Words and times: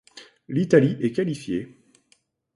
L'Italie 0.47 0.97
est 1.01 1.11
qualifiée. 1.11 1.77